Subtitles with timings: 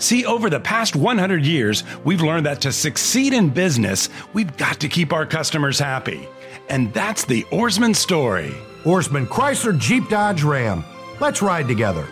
[0.00, 4.80] See, over the past 100 years, we've learned that to succeed in business, we've got
[4.80, 6.26] to keep our customers happy.
[6.70, 8.50] And that's the Ourisman story.
[8.84, 10.84] Ourisman Chrysler Jeep Dodge Ram.
[11.20, 12.08] Let's ride together.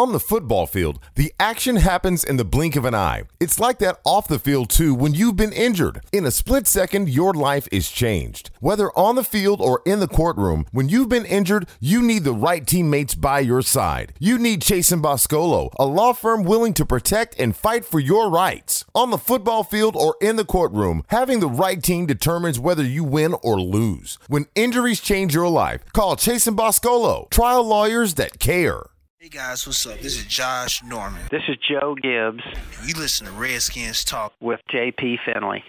[0.00, 3.24] On the football field, the action happens in the blink of an eye.
[3.38, 6.00] It's like that off the field too when you've been injured.
[6.10, 8.48] In a split second, your life is changed.
[8.60, 12.32] Whether on the field or in the courtroom, when you've been injured, you need the
[12.32, 14.14] right teammates by your side.
[14.18, 18.30] You need Chase and Boscolo, a law firm willing to protect and fight for your
[18.30, 18.86] rights.
[18.94, 23.04] On the football field or in the courtroom, having the right team determines whether you
[23.04, 24.16] win or lose.
[24.28, 28.84] When injuries change your life, call Chase and Boscolo, trial lawyers that care.
[29.22, 30.00] Hey guys, what's up?
[30.00, 31.20] This is Josh Norman.
[31.30, 32.42] This is Joe Gibbs.
[32.86, 35.62] You listen to Redskins Talk with JP Finley.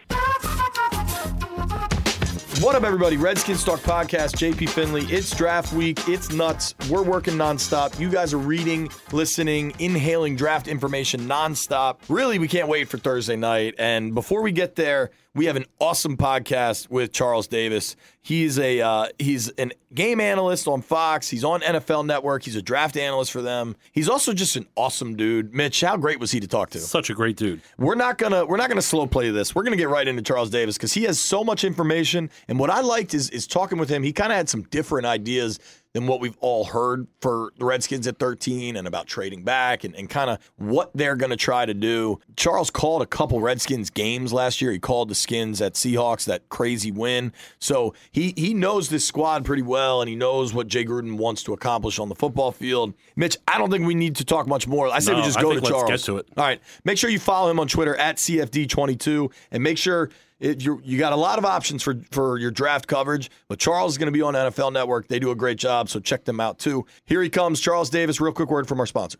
[2.64, 3.18] What up, everybody?
[3.18, 5.02] Redskins Talk Podcast, JP Finley.
[5.06, 6.00] It's draft week.
[6.08, 6.76] It's nuts.
[6.90, 8.00] We're working nonstop.
[8.00, 11.98] You guys are reading, listening, inhaling draft information nonstop.
[12.08, 13.76] Really, we can't wait for Thursday night.
[13.78, 17.96] And before we get there, we have an awesome podcast with Charles Davis.
[18.22, 21.30] He's a uh, he's an game analyst on Fox.
[21.30, 22.44] He's on NFL Network.
[22.44, 23.78] He's a draft analyst for them.
[23.94, 25.54] He's also just an awesome dude.
[25.54, 26.80] Mitch, how great was he to talk to?
[26.80, 27.62] Such a great dude.
[27.78, 29.56] We're not gonna we're not gonna slow play this.
[29.56, 32.30] We're gonna get right into Charles Davis because he has so much information.
[32.50, 34.04] And what I liked is is talking with him.
[34.04, 35.60] He kind of had some different ideas
[35.94, 39.96] than what we've all heard for the Redskins at 13 and about trading back and,
[39.96, 42.20] and kind of what they're going to try to do.
[42.38, 44.72] Charles called a couple Redskins games last year.
[44.72, 47.34] He called the Skins at Seahawks, that crazy win.
[47.60, 51.44] So he, he knows this squad pretty well and he knows what Jay Gruden wants
[51.44, 52.94] to accomplish on the football field.
[53.16, 54.88] Mitch, I don't think we need to talk much more.
[54.88, 55.90] I say no, we just go to Charles.
[55.90, 56.28] get to it.
[56.38, 56.62] All right.
[56.86, 60.10] Make sure you follow him on Twitter at CFD22 and make sure–
[60.42, 63.98] it, you got a lot of options for, for your draft coverage, but Charles is
[63.98, 65.08] going to be on NFL Network.
[65.08, 66.86] They do a great job, so check them out too.
[67.06, 68.20] Here he comes, Charles Davis.
[68.20, 69.20] Real quick word from our sponsor.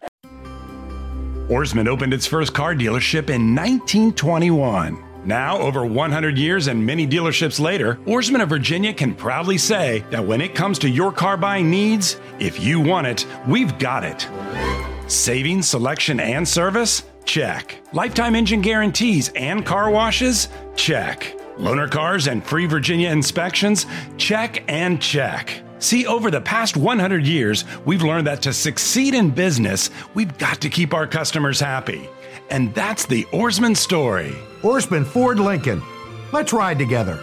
[1.48, 5.04] Ourisman opened its first car dealership in 1921.
[5.24, 10.26] Now, over 100 years and many dealerships later, Ourisman of Virginia can proudly say that
[10.26, 14.28] when it comes to your car buying needs, if you want it, we've got it.
[15.12, 17.04] Savings, selection, and service?
[17.26, 17.82] Check.
[17.94, 20.50] Lifetime engine guarantees and car washes?
[20.76, 21.38] Check.
[21.58, 23.86] Loaner cars and free Virginia inspections?
[24.18, 25.64] Check and check.
[25.80, 30.62] See, over the past 100 years, we've learned that to succeed in business, we've got
[30.62, 32.10] to keep our customers happy.
[32.50, 34.36] And that's the Ourisman story.
[34.62, 35.82] Ourisman Ford Lincoln.
[36.32, 37.20] Let's ride together.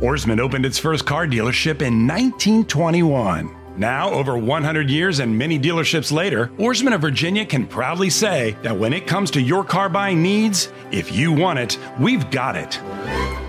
[0.00, 3.59] Ourisman opened its first car dealership in 1921.
[3.80, 8.76] Now, over 100 years and many dealerships later, Ourisman of Virginia can proudly say that
[8.76, 12.78] when it comes to your car buying needs, if you want it, we've got it.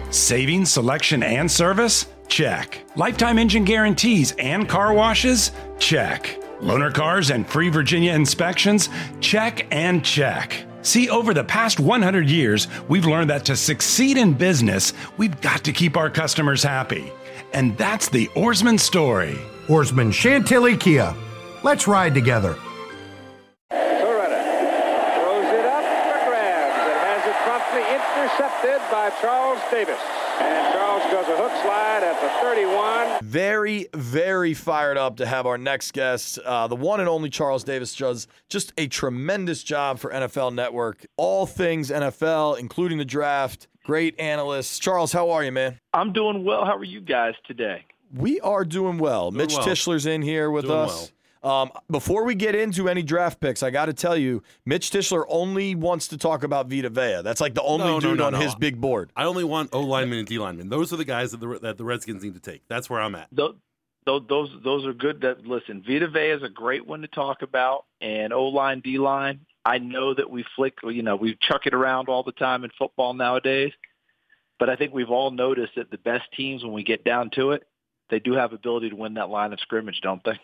[0.09, 2.05] Savings, selection, and service?
[2.29, 2.79] Check.
[2.95, 5.51] Lifetime engine guarantees and car washes?
[5.79, 6.39] Check.
[6.61, 8.87] Loaner cars and free Virginia inspections?
[9.19, 10.63] Check and check.
[10.81, 15.65] See, over the past 100 years, we've learned that to succeed in business, we've got
[15.65, 17.11] to keep our customers happy.
[17.51, 19.37] And that's the Ourisman story.
[19.67, 21.13] Ourisman Chantilly Kia.
[21.63, 22.55] Let's ride together.
[23.71, 24.41] Toretta
[25.15, 29.99] throws it up for grabs and has it promptly intercepted by Charles Davis.
[30.39, 33.23] And Charles does a hook slide at the 31.
[33.23, 37.63] Very, very fired up to have our next guest, uh, the one and only Charles
[37.63, 41.05] Davis, does just a tremendous job for NFL Network.
[41.17, 43.67] All things NFL, including the draft.
[43.83, 44.81] Great analyst.
[44.81, 45.79] Charles, how are you, man?
[45.93, 46.65] I'm doing well.
[46.65, 47.85] How are you guys today?
[48.13, 49.31] We are doing well.
[49.31, 49.65] Doing Mitch well.
[49.65, 51.11] Tischler's in here with Doing us.
[51.43, 55.25] Um, before we get into any draft picks, I got to tell you, Mitch Tischler
[55.27, 57.21] only wants to talk about Vita Vea.
[57.23, 58.39] That's like the only No, no, dude no, on no.
[58.39, 59.11] his big board.
[59.15, 60.69] I only want O linemen and D linemen.
[60.69, 62.61] Those are the guys that the, that the Redskins need to take.
[62.67, 63.27] That's where I'm at.
[63.31, 63.55] Those,
[64.05, 65.21] those, those are good.
[65.21, 68.99] That listen, Vita Vea is a great one to talk about, and O line, D
[68.99, 69.39] line.
[69.65, 72.71] I know that we flick, you know, we chuck it around all the time in
[72.77, 73.71] football nowadays,
[74.59, 77.51] but I think we've all noticed that the best teams, when we get down to
[77.51, 77.63] it,
[78.11, 80.39] they do have ability to win that line of scrimmage, don't they?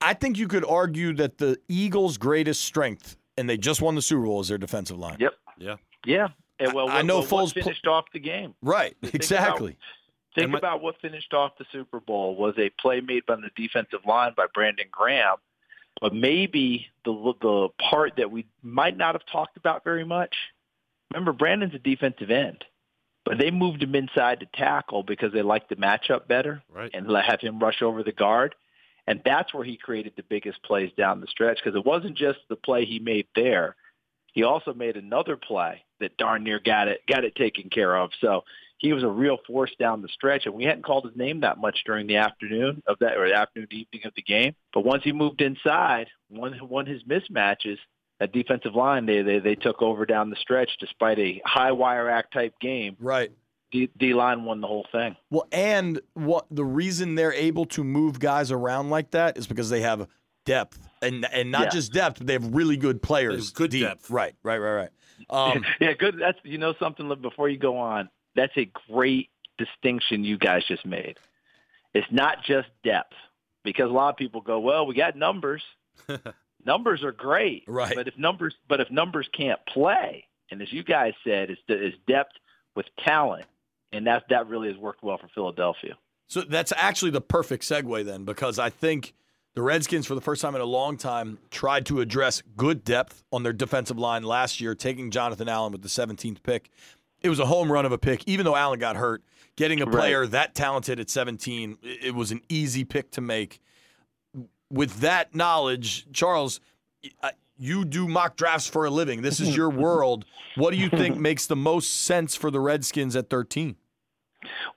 [0.00, 4.02] I think you could argue that the Eagles' greatest strength, and they just won the
[4.02, 5.18] Super Bowl, is their defensive line.
[5.20, 5.34] Yep.
[5.58, 5.76] Yeah.
[6.04, 6.28] Yeah.
[6.58, 8.54] And well, I- I know well, what Foles pl- finished off the game.
[8.62, 9.76] Right, Think exactly.
[10.34, 13.50] Think my- about what finished off the Super Bowl was a play made by the
[13.54, 15.36] defensive line by Brandon Graham,
[16.00, 20.34] but maybe the the part that we might not have talked about very much.
[21.12, 22.64] Remember, Brandon's a defensive end.
[23.24, 26.90] But they moved him inside to tackle because they liked the matchup better Right.
[26.92, 28.54] and let have him rush over the guard.
[29.06, 32.38] And that's where he created the biggest plays down the stretch because it wasn't just
[32.48, 33.76] the play he made there.
[34.32, 38.10] He also made another play that darn near got it got it taken care of.
[38.20, 38.44] So
[38.78, 41.58] he was a real force down the stretch, and we hadn't called his name that
[41.58, 44.54] much during the afternoon of that or the afternoon evening of the game.
[44.72, 47.78] But once he moved inside, won won his mismatches.
[48.22, 52.08] That defensive line, they they they took over down the stretch despite a high wire
[52.08, 52.96] act type game.
[53.00, 53.32] Right.
[53.72, 55.16] D, D line won the whole thing.
[55.28, 59.70] Well, and what the reason they're able to move guys around like that is because
[59.70, 60.06] they have
[60.44, 61.68] depth, and and not Yeah.
[61.70, 63.50] just depth, but they have really good players.
[63.50, 63.82] Good deep.
[63.82, 64.08] depth.
[64.08, 64.36] Right.
[64.44, 64.58] Right.
[64.58, 64.72] Right.
[64.74, 64.90] Right.
[65.28, 66.16] Um, yeah, good.
[66.20, 67.12] That's you know something.
[67.20, 71.18] Before you go on, that's a great distinction you guys just made.
[71.92, 73.14] It's not just depth
[73.64, 75.62] because a lot of people go, well, we got numbers.
[76.64, 77.94] numbers are great, Right.
[77.94, 81.96] But if numbers, but if numbers can't play, and as you guys said, it's, it's
[82.06, 82.32] depth
[82.74, 83.46] with talent,
[83.92, 85.96] and that that really has worked well for Philadelphia.
[86.28, 89.12] So that's actually the perfect segue then, because I think
[89.54, 93.22] the Redskins, for the first time in a long time, tried to address good depth
[93.32, 96.70] on their defensive line last year, taking Jonathan Allen with the 17th pick.
[97.20, 99.22] It was a home run of a pick, even though Allen got hurt.
[99.56, 99.92] Getting a Right.
[99.94, 103.60] player that talented at 17, it it was an easy pick to make.
[104.72, 106.60] With that knowledge, Charles,
[107.58, 109.20] you do mock drafts for a living.
[109.22, 110.24] This is your world.
[110.56, 113.76] What do you think makes the most sense for the Redskins at 13?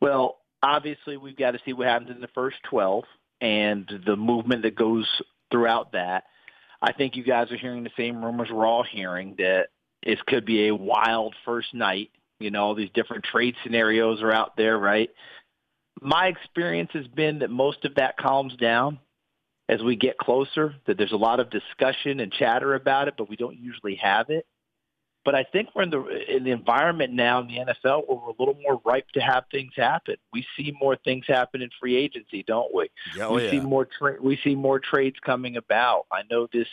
[0.01, 3.05] Well, obviously, we've got to see what happens in the first 12
[3.41, 5.07] and the movement that goes
[5.49, 6.25] throughout that.
[6.81, 9.67] I think you guys are hearing the same rumors we're all hearing that
[10.03, 12.11] it could be a wild first night.
[12.39, 15.09] You know, all these different trade scenarios are out there, right?
[16.01, 18.99] My experience has been that most of that calms down
[19.67, 23.29] as we get closer, that there's a lot of discussion and chatter about it, but
[23.29, 24.45] we don't usually have it.
[25.23, 28.29] But I think we're in the in the environment now in the NFL where we're
[28.29, 30.17] a little more ripe to have things happen.
[30.31, 32.91] We see more things happen in free agency, don't we?
[33.17, 36.05] Yeah, oh we see more tra- we see more trades coming about.
[36.11, 36.67] I know this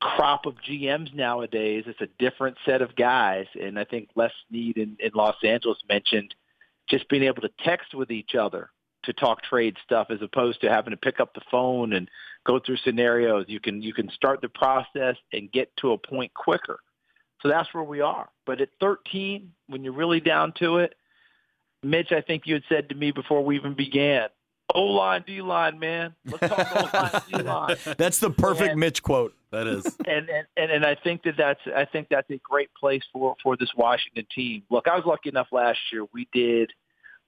[0.00, 1.82] crop of GMs nowadays.
[1.88, 5.78] It's a different set of guys, and I think Les Snead in, in Los Angeles
[5.88, 6.36] mentioned
[6.88, 8.70] just being able to text with each other
[9.04, 12.08] to talk trade stuff as opposed to having to pick up the phone and
[12.44, 13.46] go through scenarios.
[13.48, 16.80] You can you can start the process and get to a point quicker.
[17.42, 18.28] So that's where we are.
[18.46, 20.94] But at 13, when you're really down to it,
[21.82, 24.28] Mitch, I think you had said to me before we even began,
[24.72, 26.14] O line, D line, man.
[26.24, 27.76] Let's talk O line, D line.
[27.98, 29.34] That's the perfect And- Mitch quote.
[29.50, 29.84] That is.
[30.06, 33.36] And, and and and I think that that's I think that's a great place for
[33.42, 34.62] for this Washington team.
[34.70, 36.06] Look, I was lucky enough last year.
[36.12, 36.72] We did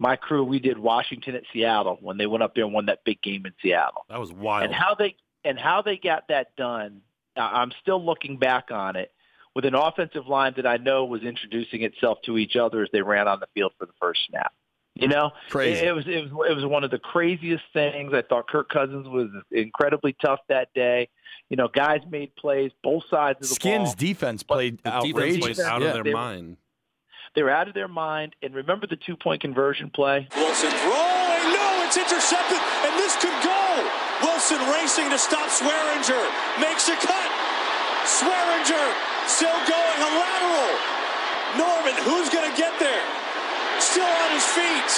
[0.05, 0.45] my crew.
[0.45, 3.47] We did Washington at Seattle when they went up there and won that big game
[3.47, 4.05] in Seattle.
[4.11, 4.65] That was wild.
[4.65, 7.01] And how they and how they got that done,
[7.37, 9.11] I- I'm still looking back on it
[9.55, 13.03] with an offensive line that I know was introducing itself to each other as they
[13.03, 14.53] ran on the field for the first snap.
[14.97, 15.81] You know, Crazy.
[15.81, 18.12] It, it was it was it was one of the craziest things.
[18.15, 21.09] I thought Kirk Cousins was incredibly tough that day.
[21.51, 23.95] You know, guys made plays both sides of the Skins ball.
[23.99, 25.56] defense played the defense outrageous.
[25.56, 25.89] played out Yeah.
[25.89, 26.56] of their They mind.
[27.34, 28.34] They were out of their mind.
[28.42, 30.28] And remember the two point conversion play?
[30.34, 31.44] Wilson throwing.
[31.50, 33.62] No, it's intercepted, and this could go.
[34.22, 36.25] Wilson racing to stop Swearinger.
[36.62, 37.31] Makes a cut.
[38.06, 38.86] Swearinger
[39.26, 39.98] still going.
[39.98, 40.75] A lateral.
[41.58, 43.04] Norman, who's going to get there?
[43.78, 44.93] Still on his feet.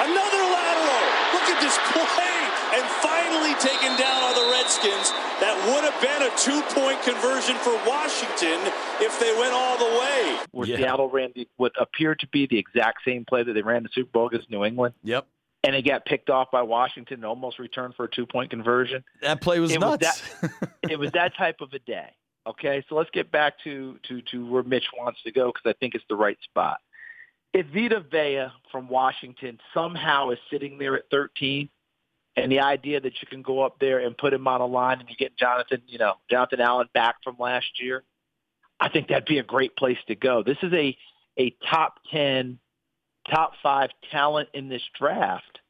[0.00, 1.04] Another lateral.
[1.36, 2.45] Look at this play.
[2.74, 5.10] And finally taken down on the Redskins.
[5.40, 8.58] That would have been a two-point conversion for Washington
[9.00, 10.38] if they went all the way.
[10.52, 10.76] Where Yeah.
[10.76, 13.88] Seattle ran the, what appeared to be the exact same play that they ran the
[13.92, 14.94] Super Bowl against New England.
[15.04, 15.26] Yep.
[15.64, 19.04] and it got picked off by Washington and almost returned for a two point conversion.
[19.22, 20.22] That play was It was nuts.
[20.88, 22.10] it was that type of a day.
[22.46, 25.74] Okay, so let's get back to to to where Mitch wants to go because I
[25.80, 26.78] think it's the right spot.
[27.52, 31.68] If Vita Vea from Washington somehow is sitting there at 13,
[32.36, 35.00] and the idea that you can go up there and put him on a line
[35.00, 38.04] and you get Jonathan, you know, Jonathan Allen back from last year,
[38.78, 40.42] I think that'd be a great place to go.
[40.42, 40.96] This is a
[41.38, 42.58] a top 10,
[43.30, 45.60] top 5 talent in this draft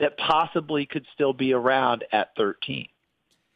[0.00, 2.88] that possibly could still be around at 13.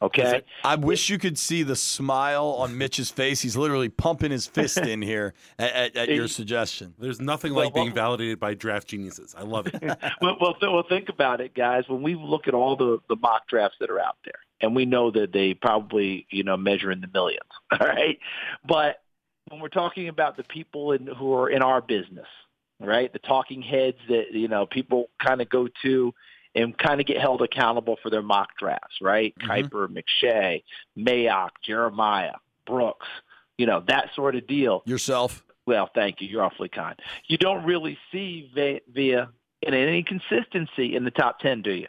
[0.05, 0.43] Okay?
[0.63, 3.41] I wish you could see the smile on Mitch's face.
[3.41, 6.95] He's literally pumping his fist in here at, at, at your suggestion.
[6.99, 9.35] There's nothing Well, like being well- validated by draft geniuses.
[9.37, 9.83] I love it.
[10.21, 11.85] well, well, th- well, think about it, guys.
[11.89, 14.85] When we look at all the, the mock drafts that are out there, and we
[14.85, 17.41] know that they probably, you know, measure in the millions,
[17.73, 18.19] all right?
[18.67, 19.03] But
[19.49, 22.27] when we're talking about the people in, who are in our business,
[22.81, 26.15] right, the talking heads that, you know, people kind of go to
[26.55, 29.35] and kind of get held accountable for their mock drafts, right?
[29.41, 29.51] Mm-hmm.
[29.77, 30.63] Kiper, McShay,
[30.99, 32.35] Mayock, Jeremiah,
[32.67, 33.07] Brooks,
[33.59, 35.45] you know, that sort of deal Yourself.
[35.67, 36.29] Well, thank you.
[36.29, 36.95] You're awfully kind.
[37.27, 39.31] You don't really see Ve- Villa
[39.63, 41.87] in any consistency in the top ten, do you?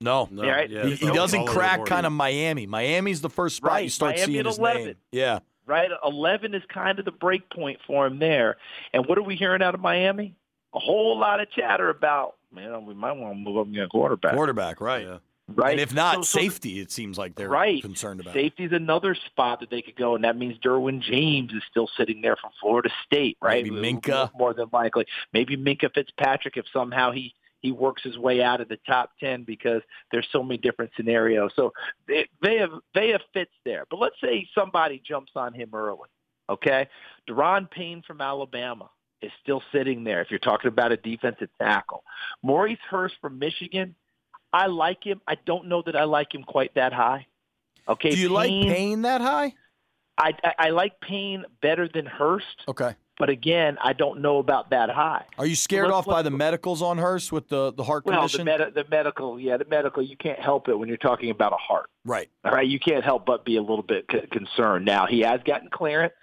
[0.00, 0.68] No, No, right.
[0.68, 2.66] yeah, he, he doesn't all over the crack kind of Miami.
[2.66, 4.84] Miami's the first spot Right, you start Miami seeing at his 11.
[4.84, 4.94] name.
[5.12, 5.90] Yeah, Right.
[6.04, 8.56] Eleven is kind of the break point for him there.
[8.92, 10.34] And what are we hearing out of Miami?
[10.74, 12.84] A whole lot of chatter about man.
[12.86, 14.34] We might want to move up and get a quarterback.
[14.34, 15.06] quarterback, right?
[15.06, 15.18] Yeah.
[15.48, 15.72] right.
[15.72, 16.80] And if not, So- so safety.
[16.80, 17.80] It seems like they're right.
[17.80, 18.34] concerned about.
[18.34, 22.20] Safety's another spot that they could go, and that means Derwin James is still sitting
[22.20, 23.62] there from Florida State, right?
[23.64, 24.30] Maybe Minkah.
[24.36, 25.06] more than likely.
[25.32, 29.42] Maybe Minkah Fitzpatrick if somehow he he works his way out of the top ten
[29.44, 29.82] because
[30.12, 31.52] there's so many different scenarios.
[31.56, 31.72] So
[32.08, 33.84] they they have they have fits there.
[33.90, 36.08] But let's say somebody jumps on him early,
[36.48, 36.88] okay?
[37.28, 38.90] Da'Ron Payne from Alabama
[39.22, 40.20] is still sitting there.
[40.20, 42.04] If you're talking about a defensive tackle,
[42.42, 43.94] Maurice Hurst from Michigan,
[44.52, 45.20] I like him.
[45.26, 47.26] I don't know that I like him quite that high.
[47.88, 49.54] Okay, Do you like Payne that high?
[50.18, 52.94] I, I, I like Payne better than Hurst, Okay.
[53.18, 55.24] but again, I don't know about that high.
[55.38, 58.38] Are you scared off by the medicals on Hurst with the, the heart Well, the,
[58.38, 58.44] condition?
[58.46, 61.56] med- the medical, yeah, the medical, you can't help it when you're talking about a
[61.56, 61.90] heart.
[62.04, 62.28] right.
[62.44, 64.84] All right, you can't help but be a little bit c- concerned.
[64.86, 66.14] Now he has gotten clearance,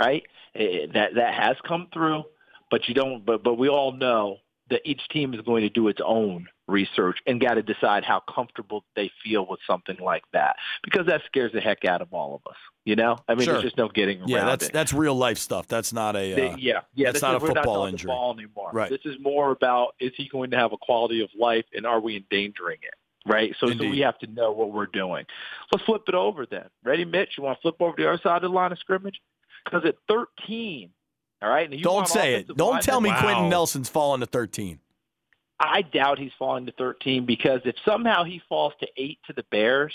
[0.00, 0.22] right?
[0.54, 2.24] Eh, that that has come through,
[2.70, 3.24] but you don't.
[3.24, 4.38] But but we all know
[4.70, 8.22] that each team is going to do its own research and got to decide how
[8.32, 10.54] comfortable they feel with something like that
[10.84, 12.56] because that scares the heck out of all of us.
[12.84, 13.54] You know, I mean, Sure.
[13.54, 14.72] there's just no getting around Yeah, that's it.
[14.72, 15.66] that's real life stuff.
[15.68, 16.50] That's not a.
[16.52, 17.10] Uh, yeah, yeah.
[17.10, 18.08] that's not is, a we're not football talking injury.
[18.08, 18.70] Ball anymore.
[18.72, 18.88] Right.
[18.90, 22.00] This is more about is he going to have a quality of life and are
[22.00, 22.94] we endangering it?
[23.26, 23.54] Right.
[23.60, 25.26] So, so we have to know what we're doing.
[25.70, 26.68] Let's flip it over then.
[26.82, 27.34] Ready, Mitch?
[27.36, 29.20] You want to flip over to the other side of the line of scrimmage?
[29.64, 30.90] Because at 13,
[31.42, 31.64] all right.
[31.70, 32.48] and you don't say it.
[32.48, 33.20] Don't linemen- tell me Wow.
[33.20, 34.78] Quenton Nelson's falling to 13.
[35.58, 39.44] I doubt he's falling to 13 because if somehow he falls to eight to the
[39.50, 39.92] Bears,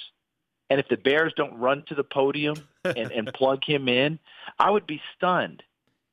[0.70, 4.20] and if the Bears don't run to the podium and, and plug him in,
[4.60, 5.64] I would be stunned.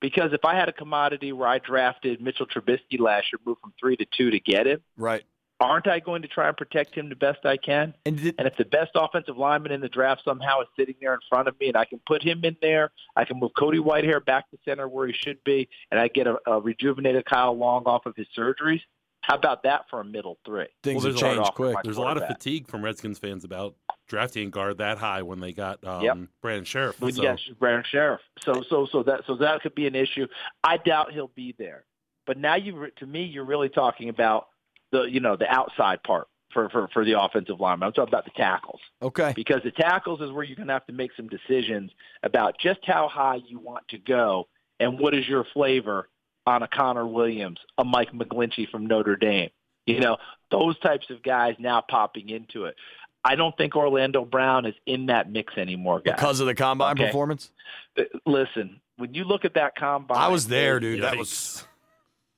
[0.00, 3.72] Because if I had a commodity where I drafted Mitchell Trubisky last year, moved from
[3.78, 5.22] three to two to get him, Right.
[5.62, 7.94] Aren't I going to try and protect him the best I can?
[8.04, 11.14] And did, And if the best offensive lineman in the draft somehow is sitting there
[11.14, 13.78] in front of me and I can put him in there, I can move Cody
[13.78, 17.56] Whitehair back to center where he should be, and I get a, a rejuvenated Kyle
[17.56, 18.80] Long off of his surgeries,
[19.22, 20.66] how about that for a middle three?
[20.82, 21.76] things Well, have changed quick.
[21.84, 23.76] There's a lot of fatigue from Redskins fans about
[24.08, 26.18] drafting a guard that high when they got um, Yep.
[26.42, 27.00] Brandon Scherff.
[27.00, 28.18] When So, you got Brandon Scherff.
[28.44, 30.26] So so so that so that could be an issue.
[30.64, 31.84] I doubt he'll be there.
[32.26, 34.48] But now you to me you're really talking about
[34.92, 37.88] the you know the outside part for for for the offensive lineman.
[37.88, 38.80] I'm talking about the tackles.
[39.00, 39.32] Okay.
[39.34, 41.90] because the tackles is where you're going to have to make some decisions
[42.22, 46.08] about just how high you want to go and what is your flavor
[46.46, 49.50] on a Connor Williams, a Mike McGlinchey from Notre Dame.
[49.86, 50.16] You know,
[50.50, 52.76] those types of guys now popping into it.
[53.24, 56.16] I don't think Orlando Brown is in that mix anymore, guys.
[56.16, 57.06] Because of the combine Okay.
[57.06, 57.50] performance?
[57.96, 61.02] Uh, Listen, when you look at that combine, I was there, dude.
[61.02, 61.64] That was.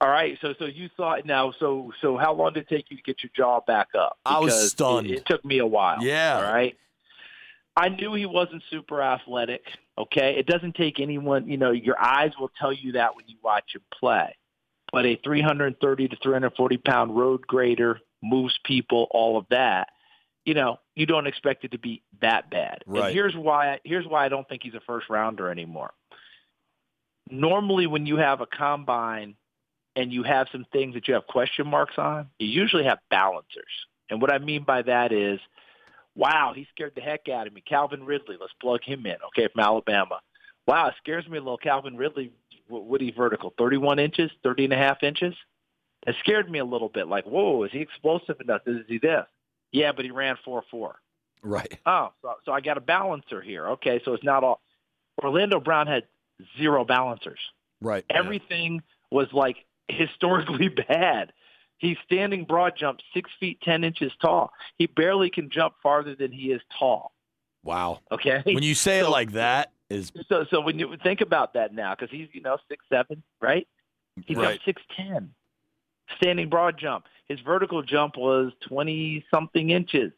[0.05, 2.99] All right, so so you thought now, so so how long did it take you
[2.99, 4.19] to get your jaw back up?
[4.27, 5.07] I was stunned.
[5.07, 6.05] It, it took me a while.
[6.05, 6.37] Yeah.
[6.37, 6.77] All right.
[7.75, 9.63] I knew he wasn't super athletic.
[9.97, 11.49] Okay, it doesn't take anyone.
[11.49, 14.37] You know, your eyes will tell you that when you watch him play.
[14.93, 19.89] But a 330 to 340 pound road grader moves people, all of that.
[20.45, 22.83] You know, you don't expect it to be that bad.
[22.87, 23.07] Right.
[23.07, 23.81] And here's why.
[23.85, 25.95] Here's why I don't think he's a first rounder anymore.
[27.31, 29.37] Normally, when you have a combine
[29.97, 33.65] and you have some things that you have question marks on, you usually have balancers.
[34.11, 35.41] And what I mean by that is,
[36.15, 37.63] wow, he scared the heck out of me.
[37.67, 40.21] Calvin Ridley, let's plug him in, okay, from Alabama.
[40.67, 41.59] Wow, it scares me a little.
[41.59, 42.33] Calvin Ridley,
[42.69, 43.53] what he vertical?
[43.59, 45.35] 31 inches, 30 and a half inches?
[46.07, 47.09] It scared me a little bit.
[47.09, 48.63] Like, whoa, is he explosive enough?
[48.67, 49.25] Is he this?
[49.73, 50.93] Yeah, but he ran 4-4.
[51.43, 51.79] Right.
[51.85, 53.69] Oh, so, so I got a balancer here.
[53.71, 54.61] Okay, so it's not all.
[55.23, 56.05] Orlando Brown had
[56.59, 57.39] zero balancers.
[57.81, 58.05] Right.
[58.11, 59.57] Everything was like
[59.89, 61.33] historically bad.
[61.79, 64.53] He's standing broad jump, six feet ten inches tall.
[64.79, 67.13] He barely can jump farther than he is tall.
[67.63, 68.01] Wow.
[68.13, 68.43] Okay.
[68.45, 71.95] When you say it like that, is so so when you think about that now,
[71.95, 73.67] because he's you know six seven, right?
[74.27, 74.55] He's Right.
[74.57, 75.35] up six ten,
[76.17, 77.07] standing broad jump.
[77.29, 80.13] His vertical jump was twenty something inches.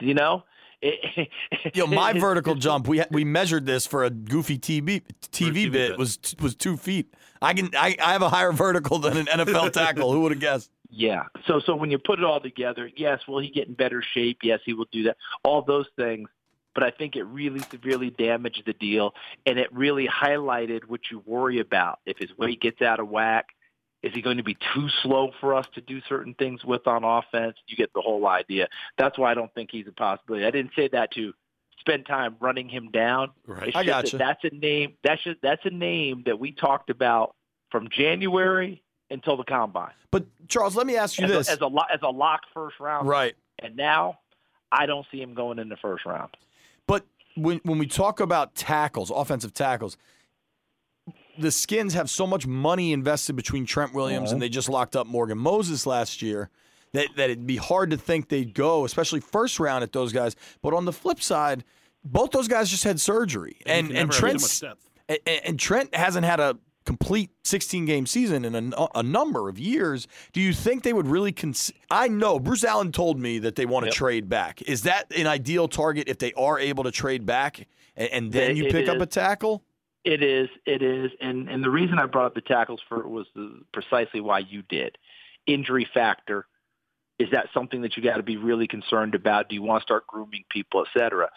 [0.00, 0.44] You know.
[0.80, 1.28] It,
[1.74, 2.86] Yo, my vertical jump.
[2.86, 5.98] We we measured this for a goofy TV TV, TV bit bit.
[5.98, 7.14] was was two feet.
[7.42, 10.12] I can I, I have a higher vertical than an NFL tackle.
[10.12, 10.70] Who would have guessed?
[10.90, 11.24] Yeah.
[11.46, 14.38] So so when you put it all together, yes, will he get in better shape?
[14.42, 15.16] Yes, he will do that.
[15.42, 16.28] All those things.
[16.74, 19.14] But I think it really severely damaged the deal,
[19.46, 21.98] and it really highlighted what you worry about.
[22.06, 23.46] If his weight gets out of whack,
[24.02, 27.04] is he going to be too slow for us to do certain things with on
[27.04, 27.56] offense?
[27.66, 28.68] You get the whole idea.
[28.96, 30.46] That's why I don't think he's a possibility.
[30.46, 31.32] I didn't say that to
[31.80, 33.30] spend time running him down.
[33.46, 33.68] Right.
[33.68, 34.18] It's I just gotcha.
[34.18, 34.94] that That's a name.
[35.02, 37.34] That's just, that's a name that we talked about
[37.70, 39.92] from January until the combine.
[40.10, 41.48] But Charles, let me ask you as this.
[41.48, 43.08] a, as a lo- as a lock first round.
[43.08, 43.34] right.
[43.58, 44.20] And now
[44.70, 46.36] I don't see him going in the first round.
[46.86, 47.04] But
[47.36, 49.96] when when we talk about tackles, offensive tackles,
[51.38, 54.46] the Skins have so much money invested between Trent Williams and uh-huh.
[54.46, 56.50] they just locked up Morgan Moses last year
[56.92, 60.34] that, that it'd be hard to think they'd go, especially first round at those guys.
[60.62, 61.64] But on the flip side,
[62.04, 64.90] both those guys just had surgery, And and and never have too Trent's much depth.
[65.26, 69.58] and, and Trent hasn't had a complete 16 game season in a, a number of
[69.58, 70.08] years.
[70.32, 73.66] Do you think they would really cons- I know Bruce Allen told me that they
[73.66, 73.94] want to Yep.
[73.94, 74.62] trade back.
[74.62, 78.52] Is that an ideal target if they are able to trade back and, and then
[78.52, 79.62] It- you pick up a tackle?
[80.08, 80.48] It is.
[80.64, 81.10] It is.
[81.20, 83.26] And and the reason I brought up the tackles for was
[83.74, 84.96] precisely why you did.
[85.46, 86.46] Injury factor.
[87.18, 89.50] Is that something that you got to be really concerned about?
[89.50, 91.28] Do you want to start grooming people, et cetera?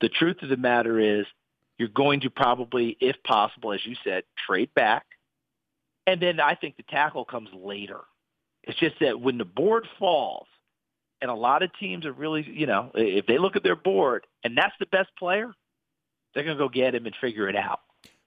[0.00, 1.24] The truth of the matter is,
[1.78, 5.06] you're going to probably, if possible, as you said, trade back,
[6.04, 8.00] and then I think the tackle comes later.
[8.64, 10.48] It's just that when the board falls,
[11.20, 14.26] and a lot of teams are really, you know, if they look at their board
[14.42, 15.52] and that's the best player,
[16.34, 17.80] they're going to go get him and figure it out.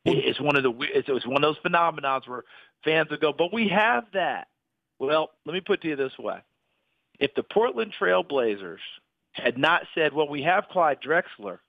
[0.05, 2.43] It's one of the it's, it's one of those phenomenons where
[2.83, 4.47] fans will go, but we have that.
[4.97, 6.39] Well, let me put it to you this way:
[7.19, 8.79] if the Portland Trailblazers
[9.33, 11.59] had not said, "Well, we have Clyde Drexler,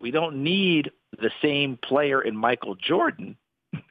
[0.00, 3.36] we don't need the same player in Michael Jordan,"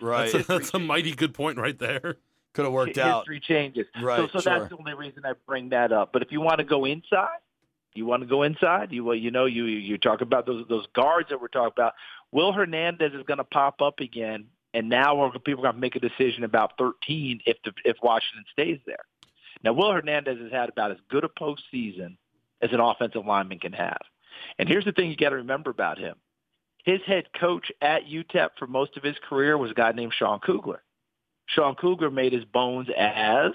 [0.00, 0.32] Right.
[0.32, 2.16] That's a, that's a mighty good point right there.
[2.54, 3.20] Could have worked out.
[3.20, 3.86] history changes.
[4.00, 4.58] Right, So, so sure.
[4.58, 6.12] that's the only reason I bring that up.
[6.12, 7.38] But if you want to go inside,
[7.94, 8.90] you want to go inside.
[8.92, 11.94] You well, you know, you you talk about those those guards that we're talking about.
[12.32, 15.96] Will Hernandez is going to pop up again, and now people are going to make
[15.96, 19.04] a decision about 13 if the, if Washington stays there.
[19.64, 22.16] Now, Will Hernandez has had about as good a postseason
[22.60, 24.00] as an offensive lineman can have.
[24.58, 26.14] And here's the thing you got to remember about him.
[26.84, 30.38] His head coach at UTEP for most of his career was a guy named Sean
[30.40, 30.82] Kugler.
[31.46, 33.52] Sean Kugler made his bones as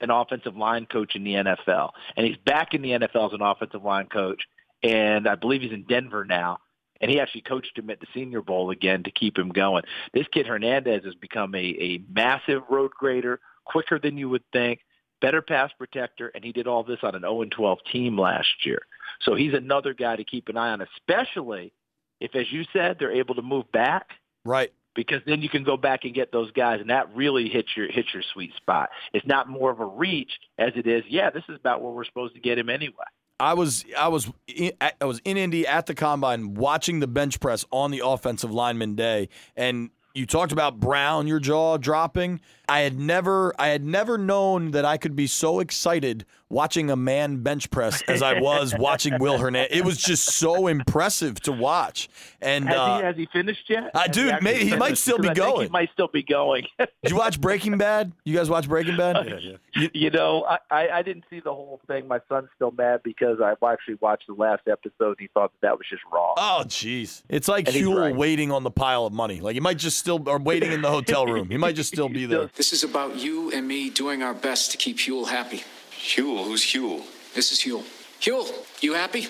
[0.00, 1.90] an offensive line coach in the NFL.
[2.16, 4.42] And he's back in the NFL as an offensive line coach.
[4.82, 6.58] And I believe he's in Denver now.
[7.00, 9.82] And he actually coached him at the Senior Bowl again to keep him going.
[10.12, 14.80] This kid Hernandez has become a, a massive road grader, quicker than you would think,
[15.20, 18.80] better pass protector, and he did all this on an 0-12 team last year.
[19.22, 21.72] So he's another guy to keep an eye on, especially
[22.20, 24.10] if, as you said, they're able to move back
[24.44, 24.70] Right.
[24.94, 27.90] because then you can go back and get those guys, and that really hits your
[27.90, 28.90] hits your sweet spot.
[29.12, 31.02] It's not more of a reach as it is.
[31.08, 33.04] Yeah, this is about where we're supposed to get him anyway.
[33.40, 37.40] I was I was in, I was in Indy at the combine watching the bench
[37.40, 42.40] press on the offensive lineman day, and you talked about Brown, your jaw dropping.
[42.68, 46.96] I had never I had never known that I could be so excited watching a
[46.96, 49.76] man bench press as I was watching Will Hernandez.
[49.76, 52.08] It was just so impressive to watch.
[52.40, 53.90] And Has, uh, he, has he finished yet?
[53.94, 55.66] uh, Has dude, maybe he might still be Because I think going.
[55.68, 56.66] He might still be going.
[56.78, 58.12] did you watch Breaking Bad?
[58.24, 59.26] You guys watch Breaking Bad?
[59.26, 59.56] Yeah, yeah.
[59.74, 62.06] you, you know, I, I, I didn't see the whole thing.
[62.06, 65.16] My son's still mad because I actually watched the last episode.
[65.18, 66.34] He thought that that was just wrong.
[66.36, 67.22] Oh, jeez.
[67.28, 68.14] It's like And Huel right.
[68.14, 69.40] waiting on the pile of money.
[69.40, 71.50] Like he might just still, or waiting in the hotel room.
[71.50, 72.50] He might just still be there.
[72.54, 75.62] This is about you and me doing our best to keep Huel happy.
[76.04, 76.44] Huel?
[76.44, 77.02] Who's Huel?
[77.34, 77.82] This is Huel.
[78.20, 78.46] Huel,
[78.82, 79.26] you happy?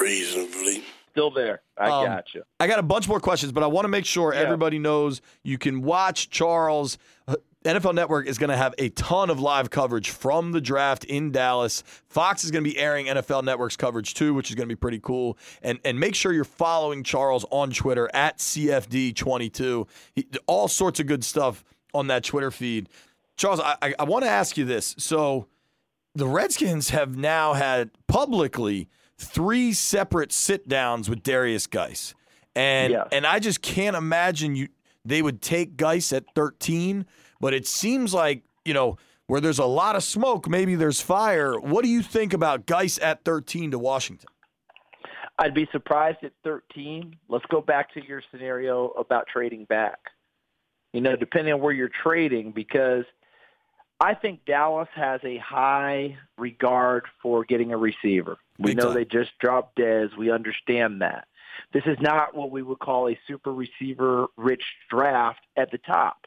[0.00, 0.82] Reasonably.
[1.12, 1.60] Still there.
[1.76, 2.42] I Um, got you.
[2.60, 4.40] I got a bunch more questions, but I want to make sure Yeah.
[4.40, 6.96] everybody knows you can watch Charles.
[7.26, 11.04] Uh, NFL Network is going to have a ton of live coverage from the draft
[11.04, 11.82] in Dallas.
[12.08, 14.78] Fox is going to be airing NFL Network's coverage too, which is going to be
[14.78, 15.36] pretty cool.
[15.62, 19.86] And and make sure you're following Charles on Twitter at CFD22.
[20.14, 22.88] He, all sorts of good stuff on that Twitter feed.
[23.36, 24.94] Charles, I, I, I want to ask you this.
[24.98, 25.46] So
[26.14, 32.14] the Redskins have now had publicly three separate sit downs with Derrius Guice.
[32.54, 34.68] And and I just can't imagine you
[35.04, 37.06] they would take Guice at 13,
[37.40, 41.58] but it seems like, you know, where there's a lot of smoke, maybe there's fire.
[41.58, 44.28] What do you think about Guice at 13 to Washington?
[45.38, 47.14] I'd be surprised at 13.
[47.28, 49.98] Let's go back to your scenario about trading back.
[50.92, 53.04] You know, depending on where you're trading, because
[54.00, 58.38] I think Dallas has a high regard for getting a receiver.
[58.58, 58.94] We Big know time.
[58.94, 60.16] they just dropped Dez.
[60.16, 61.26] We understand that.
[61.72, 66.26] This is not what we would call a super receiver rich draft at the top.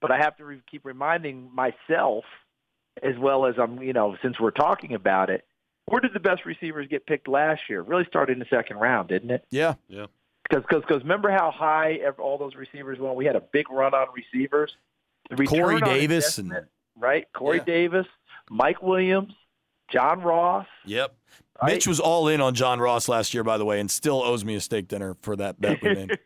[0.00, 2.24] But I have to re- keep reminding myself,
[3.02, 5.44] as well as I'm, you know, since we're talking about it,
[5.86, 7.82] where did the best receivers get picked last year?
[7.82, 9.44] Really started in the second round, didn't it?
[9.50, 9.74] Yeah.
[9.88, 10.06] Yeah.
[10.48, 13.14] Because because remember how high all those receivers went?
[13.14, 14.74] We had a big run on receivers.
[15.28, 16.68] The return Corey on Davis and- investment,
[17.00, 17.26] right?
[17.32, 17.64] Corey Yeah.
[17.64, 18.06] Davis,
[18.50, 19.32] Mike Williams,
[19.90, 20.66] John Ross.
[20.86, 21.16] Yep.
[21.62, 24.44] Mitch was all in on John Ross last year, by the way, and still owes
[24.46, 26.18] me a steak dinner for that bet we made.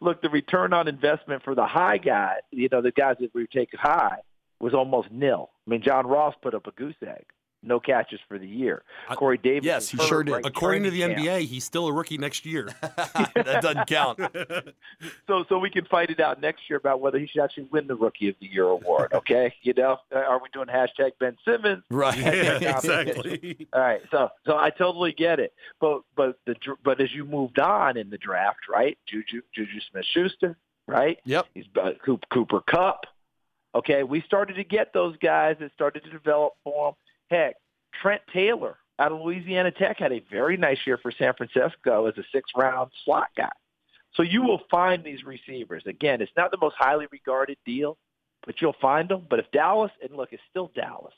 [0.00, 3.46] Look, the return on investment for the high guy, you know, the guys that we
[3.46, 4.18] take high,
[4.58, 5.50] was almost nil.
[5.66, 7.26] I mean, John Ross put up a goose egg.
[7.62, 8.82] No catches for the year.
[9.14, 9.64] Corey Davis.
[9.64, 10.32] yes, he sure did.
[10.32, 11.16] right According to the camp.
[11.16, 12.68] NBA, he's still a rookie next year.
[12.80, 14.18] that doesn't count.
[15.28, 17.86] so so we can fight it out next year about whether he should actually win
[17.86, 19.12] the Rookie of the Year award.
[19.12, 21.84] Okay, you know, are we doing hashtag Ben Simmons?
[21.90, 22.18] Right.
[22.18, 23.68] Yeah, exactly.
[23.72, 27.58] All right, so so I totally get it, but but the but as you moved
[27.58, 28.98] on in the draft, right?
[29.06, 31.18] Juju Juju Smith Schuster, right?
[31.24, 31.46] Yep.
[31.54, 31.90] He's uh,
[32.32, 33.06] Cooper Kupp.
[33.74, 36.94] Okay, we started to get those guys that started to develop for him.
[37.32, 37.56] Heck,
[38.00, 42.16] Trent Taylor out of Louisiana Tech had a very nice year for San Francisco as
[42.18, 43.50] a six-round slot guy.
[44.14, 45.82] So you will find these receivers.
[45.86, 47.96] Again, it's not the most highly regarded deal,
[48.44, 49.26] but you'll find them.
[49.28, 51.14] But if Dallas, and look, it's still Dallas,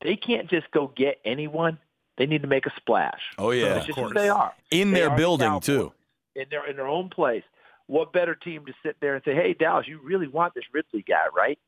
[0.00, 1.78] they can't just go get anyone.
[2.18, 3.20] They need to make a splash.
[3.38, 4.52] Oh yeah, That's just who they are.
[4.70, 5.92] in They their are building Cowboys too.
[6.36, 7.42] in their in their own place.
[7.88, 11.02] What better team to sit there and say, "Hey, Dallas, you really want this Ridley
[11.02, 11.58] guy, right?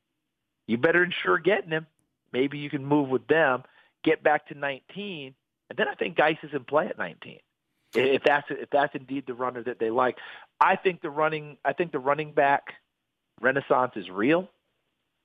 [0.69, 1.87] You better ensure getting him.
[2.35, 3.63] Maybe you can move with them,
[4.03, 5.35] get back to 19,
[5.71, 7.39] and then I think Guice is in play at 19.
[7.97, 10.17] If that's if that's indeed the runner that they like,
[10.61, 12.75] I think the running I think the running back
[13.41, 14.51] renaissance is real,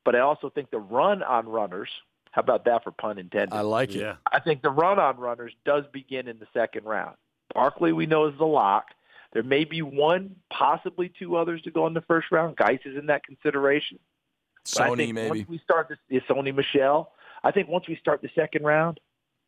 [0.05, 1.89] but I also think the run on runners.
[2.29, 3.53] How about that for pun intended?
[3.53, 4.01] I like it.
[4.01, 4.17] Yeah.
[4.31, 7.15] I think the run on runners does begin in the second round.
[7.55, 8.89] Barkley, we know, is the lock.
[9.33, 12.55] There may be one, possibly two others to go in the first round.
[12.55, 13.97] Guice is in that consideration.
[14.65, 15.39] Sony maybe.
[15.39, 17.11] Once we start this, Sony Michel.
[17.43, 18.99] I think once we start the second round,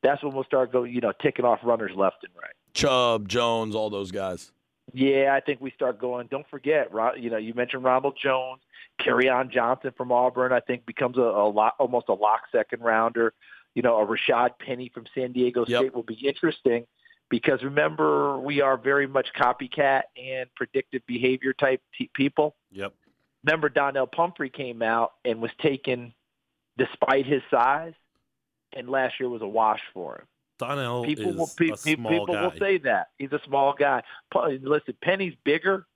[0.02, 2.54] that's when we'll start going, you know, ticking off runners left and right.
[2.74, 4.52] Chubb, Jones, all those guys.
[4.94, 6.28] Yeah, I think we start going.
[6.28, 8.62] Don't forget, you know, you mentioned Ronald Jones,
[9.08, 10.52] on Johnson from Auburn.
[10.52, 13.34] I think becomes a, a lot, almost a lock second rounder.
[13.74, 15.80] You know, a Rashad Penny from San Diego Yep.
[15.80, 16.86] State will be interesting
[17.30, 22.56] because remember we are very much copycat and predictive behavior type t- people.
[22.72, 22.94] Yep.
[23.44, 26.14] Remember Donnell Pumphrey came out and was taken
[26.78, 27.94] despite his size,
[28.74, 30.28] and last year was a wash for him.
[30.60, 32.44] Donnell People is will pe- a pe- small people guy.
[32.44, 34.04] will say that he's a small guy.
[34.36, 35.88] Listen, Penny's bigger,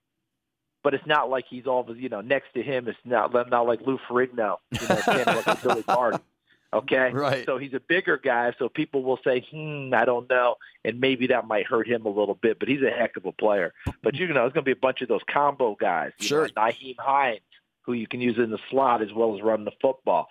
[0.83, 2.87] but it's not like he's all you know next to him.
[2.87, 6.17] It's not not like Lou Ferrigno, you know, like Billy Barty.
[6.75, 7.45] Okay, Right.
[7.45, 11.27] So he's a bigger guy, so people will say, "Hmm, I don't know," and maybe
[11.27, 12.59] that might hurt him a little bit.
[12.59, 13.73] But he's a heck of a player.
[14.03, 16.11] But you know, there's going to be a bunch of those combo guys.
[16.19, 16.43] You Sure.
[16.47, 17.39] know, Nyheim Hines,
[17.81, 20.27] who you can use in the slot as well as run the football.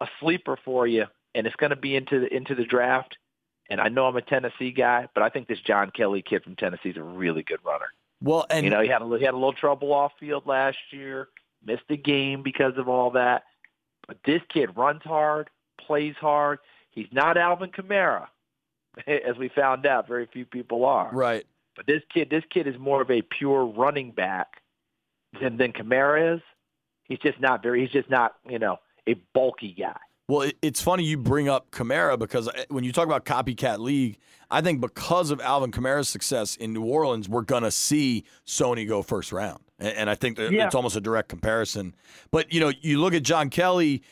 [0.00, 3.16] A sleeper for you, and it's going to be into the into the draft.
[3.70, 6.56] And I know I'm a Tennessee guy, but I think this John Kelly kid from
[6.56, 7.92] Tennessee is a really good runner.
[8.22, 10.78] Well, and you know, he had a, he had a little trouble off field last
[10.90, 11.28] year,
[11.64, 13.44] missed a game because of all that.
[14.06, 16.58] But this kid runs hard, plays hard.
[16.90, 18.26] He's not Alvin Kamara,
[19.06, 20.06] as we found out.
[20.08, 21.10] Very few people are.
[21.12, 21.44] right.
[21.76, 24.48] But this kid, this kid is more of a pure running back
[25.40, 26.40] than than Kamara is.
[27.04, 27.80] He's just not very.
[27.82, 29.96] He's just not you know a bulky guy.
[30.28, 34.18] Well, it's funny you bring up Kamara because uh, when you talk about copycat league,
[34.50, 39.00] I think because of Alvin Kamara's success in New Orleans, we're gonna see Sony go
[39.02, 40.66] first round, and, and I think that Yeah.
[40.66, 41.94] it's almost a direct comparison.
[42.32, 44.02] But you know, you look at John Kelly.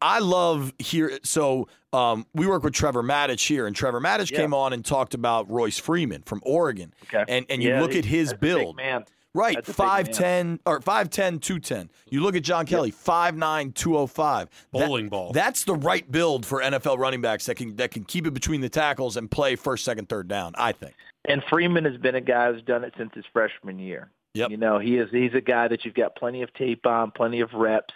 [0.00, 1.18] I love here.
[1.24, 4.38] So um, we work with Trevor Matich here, and Trevor Matich Yeah.
[4.38, 6.92] came on and talked about Royce Freeman from Oregon.
[7.04, 7.24] Okay.
[7.28, 8.76] And and you Yeah, look at his that's a big build.
[8.76, 9.04] man.
[9.34, 9.78] Right, That's a big
[10.18, 10.58] man.
[10.58, 11.88] 5'10 or 5'10, 210.
[12.10, 14.50] You look at John Kelly, 5'9, 205.
[14.50, 15.32] That- Bowling ball.
[15.32, 18.60] That's the right build for NFL running backs that can that can keep it between
[18.60, 20.94] the tackles and play first, second, third down, I think.
[21.24, 24.10] And Freeman has been a guy who's done it since his freshman year.
[24.34, 24.50] Yep.
[24.50, 27.40] You know, he is he's a guy that you've got plenty of tape on, plenty
[27.40, 27.94] of reps.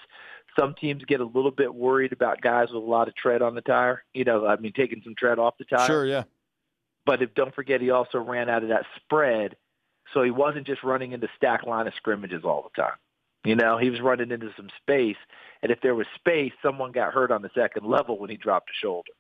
[0.59, 3.55] Some teams get a little bit worried about guys with a lot of tread on
[3.55, 4.05] the tire.
[4.14, 5.87] You know, I mean, taking some tread off the tire.
[5.87, 6.25] Sure, yeah.
[7.05, 9.57] But if, don't forget, he also ran out of that spread,
[10.12, 12.97] so he wasn't just running into stack line of scrimmages all the time.
[13.45, 15.16] You know, he was running into some space,
[15.62, 18.71] and if there was space, someone got hurt on the second level when he dropped
[18.71, 19.12] a shoulder.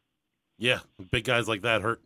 [0.58, 0.80] Yeah,
[1.12, 2.00] big guys like that hurt.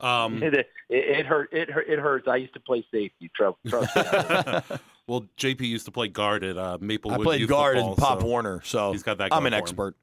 [0.00, 1.52] Um, It, it, it hurt.
[1.52, 1.88] It hurt.
[1.88, 2.28] It hurts.
[2.28, 3.30] I used to play safety.
[3.34, 4.76] Trust, trust me.
[5.06, 7.22] well, JP used to play guard at uh, I Maplewood.
[7.22, 9.32] played Youth guard football, in Pop so Warner, so he's got that.
[9.32, 9.96] I'm an expert.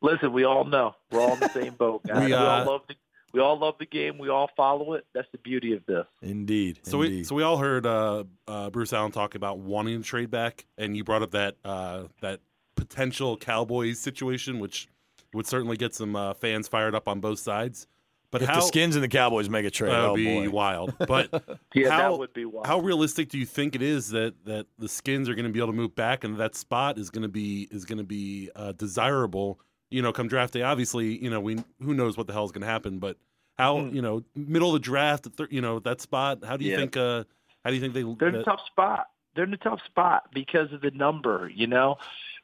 [0.00, 2.20] Listen, we all know we're all in the same boat, guys.
[2.20, 2.94] We, We, uh, all love the
[3.32, 4.18] we all love the game.
[4.18, 5.06] We all follow it.
[5.14, 6.04] That's the beauty of this.
[6.20, 6.80] Indeed.
[6.82, 10.30] So we so we all heard uh, uh, Bruce Allen talk about wanting to trade
[10.30, 12.40] back, and you brought up that uh, that
[12.76, 14.88] potential Cowboys situation, which
[15.32, 17.86] would certainly get some uh, fans fired up on both sides.
[18.32, 20.46] But if how the Skins and the Cowboys make a trade, that oh would be
[20.48, 20.50] boy.
[20.50, 20.94] wild.
[21.06, 21.28] But
[21.74, 22.66] Yeah, how, that would be wild.
[22.66, 25.60] How realistic do you think it is that that the Skins are going to be
[25.60, 28.50] able to move back, and that spot is going to be is going to be
[28.56, 29.60] uh, desirable?
[29.90, 30.62] you know, come draft day.
[30.62, 33.18] Obviously, you know, we who knows what the hell is going to happen, but
[33.58, 33.94] how Mm.
[33.94, 36.42] you know, middle of the draft, thir- you know, that spot.
[36.42, 36.78] How do you Yeah.
[36.78, 36.96] think?
[36.96, 37.24] uh
[37.62, 38.02] How do you think they?
[38.18, 39.08] They're in a tough spot.
[39.34, 41.50] They're in a tough spot because of the number.
[41.54, 41.98] You know,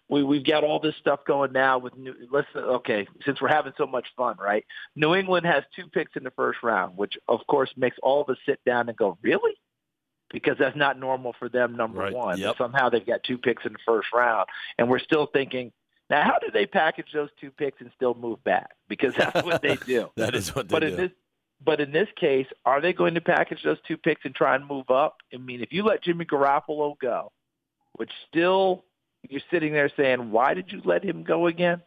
[0.08, 2.14] we we've got all this stuff going now with New.
[2.30, 4.64] Let's okay, since we're having so much fun, right?
[4.96, 8.28] New England has two picks in the first round, which of course makes all of
[8.30, 9.52] us sit down and go, really?
[10.30, 11.76] Because that's not normal for them.
[11.76, 12.12] Number Right.
[12.12, 12.56] one, Yep.
[12.58, 15.72] somehow they've got two picks in the first round, and we're still thinking.
[16.10, 18.70] Now, how do they package those two picks and still move back?
[18.88, 20.10] Because that's what they do.
[20.16, 20.86] That is what they but do.
[20.88, 21.10] in this
[21.60, 24.64] but in this case, are they going to package those two picks and try and
[24.66, 25.16] move up?
[25.34, 27.32] I mean, if you let Jimmy Garoppolo go,
[27.94, 28.84] which still
[29.28, 31.82] you're sitting there saying, why did you let him go again?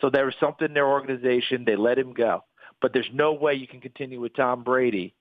[0.00, 1.64] So there was something in their organization.
[1.64, 2.44] They let him go.
[2.80, 5.14] But there's no way you can continue with Tom Brady.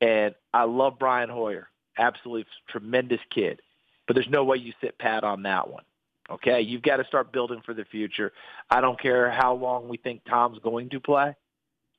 [0.00, 1.68] And I love Brian Hoyer.
[1.98, 3.60] Absolutely tremendous kid.
[4.06, 5.84] But there's no way you sit pat on that one.
[6.30, 6.60] Okay?
[6.60, 8.32] You've got to start building for the future.
[8.70, 11.34] I don't care how long we think Tom's going to play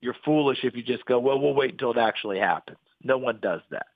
[0.03, 2.77] you're foolish if you just go, well, we'll wait until it actually happens.
[3.03, 3.87] No one does that.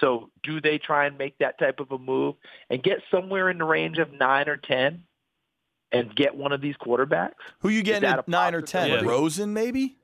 [0.00, 2.34] So do they try and make that type of a move
[2.70, 5.04] and get somewhere in the range of nine or ten
[5.92, 7.32] and get one of these quarterbacks?
[7.60, 8.90] Who you Is getting at nine or ten?
[8.90, 9.06] possibility?
[9.06, 9.96] Rosen, maybe.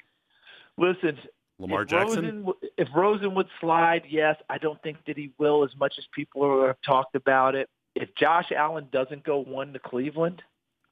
[0.78, 1.18] Listen,
[1.58, 2.44] Lamar if Jackson.
[2.46, 6.04] Rosen, if Rosen would slide, yes, I don't think that he will as much as
[6.14, 7.68] people have talked about it.
[7.94, 10.42] If Josh Allen doesn't go one to Cleveland,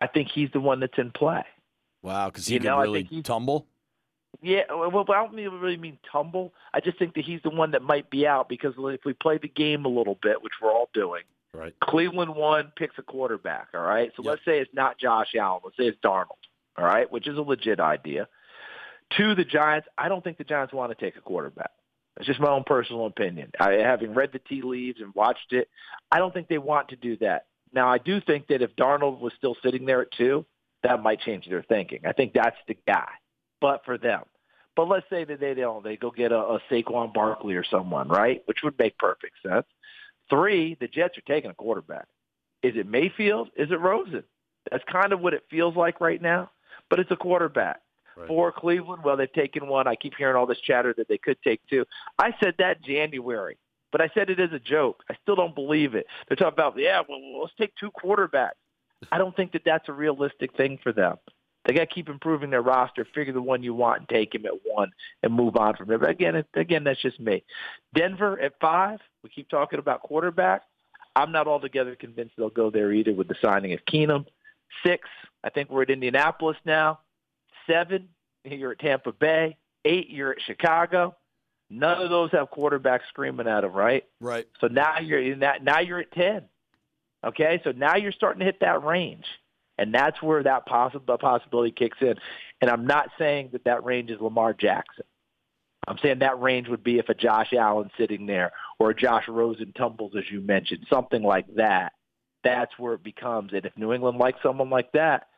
[0.03, 1.45] I think he's the one that's in play.
[2.03, 3.67] Wow, because he You could know, I really think tumble.
[4.43, 6.55] Yeah, well, I don't mean- really mean tumble.
[6.73, 9.39] I just think that he's the one that might be out because if we play
[9.39, 11.75] the game a little bit, which we're all doing, Right.
[11.81, 13.69] Cleveland one picks a quarterback.
[13.75, 14.31] All right, so Yep.
[14.31, 15.63] let's say it's not Josh Allen.
[15.65, 16.39] Let's say it's Darnold.
[16.79, 18.29] All right, which is a legit idea.
[19.11, 19.89] Two, the Giants.
[19.99, 21.73] I don't think the Giants want to take a quarterback.
[22.17, 23.51] It's just my own personal opinion.
[23.59, 25.69] I, having read the tea leaves and watched it,
[26.13, 27.47] I don't think they want to do that.
[27.73, 30.47] Now, I do think that if Darnold was still sitting there at two,
[30.85, 32.07] that might change their thinking.
[32.07, 33.09] I think that's the guy.
[33.61, 34.23] But for them,
[34.77, 38.09] but let's say that they don't, they go get a, a Saquon Barkley or someone,
[38.09, 38.43] right?
[38.47, 39.67] Which would make perfect sense.
[40.31, 42.07] Three, the Jets are taking a quarterback.
[42.63, 43.51] Is it Mayfield?
[43.57, 44.23] Is it Rosen?
[44.71, 46.51] That's kind of what it feels like right now.
[46.89, 47.81] But it's a quarterback.
[48.17, 48.29] Right.
[48.29, 49.87] For Cleveland, well, they've taken one.
[49.87, 51.85] I keep hearing all this chatter that they could take two.
[52.19, 53.57] I said that January,
[53.93, 55.03] but I said it as a joke.
[55.11, 56.07] I still don't believe it.
[56.29, 58.51] They're talking about, yeah, well, let's take two quarterbacks.
[59.11, 61.17] I don't think that that's a realistic thing for them.
[61.65, 64.47] They got to keep improving their roster, figure the one you want, and take him
[64.47, 64.91] at one,
[65.23, 65.99] and move on from there.
[65.99, 67.45] But again, again, that's just me.
[67.95, 69.01] Denver at five.
[69.23, 70.63] We keep talking about quarterback.
[71.15, 74.27] I'm not altogether convinced they'll go there either with the signing of Keenum.
[74.85, 75.09] Six.
[75.45, 77.01] I think we're at Indianapolis now.
[77.67, 78.09] Seven.
[78.45, 79.57] You're at Tampa Bay.
[79.85, 80.09] Eight.
[80.09, 81.15] You're at Chicago.
[81.69, 84.05] None of those have quarterbacks screaming at them, right?
[84.21, 84.49] Right.
[84.61, 85.63] So now you're in that.
[85.63, 86.45] Now you're at ten.
[87.23, 89.27] Okay, so now you're starting to hit that range,
[89.81, 92.15] and that's where that possible possibility kicks in.
[92.61, 95.07] And I'm not saying that that range is Lamar Jackson.
[95.89, 99.27] I'm saying that range would be if a Josh Allen sitting there or a Josh
[99.27, 101.95] Rosen tumbles, as you mentioned, something like that.
[102.45, 103.55] That's where it becomes.
[103.55, 105.29] And if New England likes someone like that,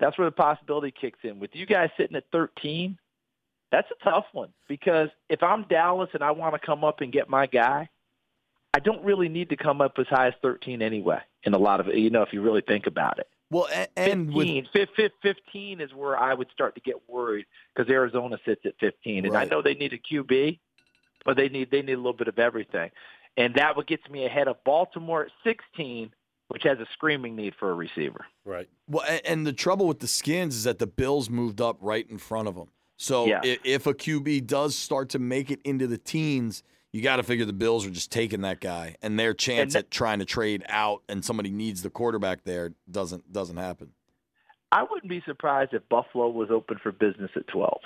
[0.00, 1.38] that's where the possibility kicks in.
[1.38, 2.98] With you guys sitting at 13,
[3.70, 7.12] that's a tough one because if I'm Dallas and I want to come up and
[7.12, 7.88] get my guy,
[8.74, 11.20] I don't really need to come up as high as 13 anyway.
[11.44, 13.28] In a lot of you know, if you really think about it.
[13.52, 17.44] Well, and with 15, fif- fif- 15 is where I would start to get worried
[17.74, 20.58] because Arizona sits at 15, and I know they need a QB,
[21.26, 22.90] but they need they need a little bit of everything,
[23.36, 26.10] and that what gets me ahead of Baltimore at 16,
[26.48, 28.24] which has a screaming need for a receiver.
[28.46, 28.68] Right.
[28.88, 32.08] Well, a- and the trouble with the Skins is that the Bills moved up right
[32.08, 32.68] in front of them.
[32.96, 33.40] So Yeah.
[33.44, 36.62] i- if a QB does start to make it into the teens,
[36.92, 39.86] you got to figure the Bills are just taking that guy, and their chance that-
[39.86, 43.92] at trying to trade out and somebody needs the quarterback there doesn't doesn't happen.
[44.70, 47.80] I wouldn't be surprised if Buffalo was open for business at 12.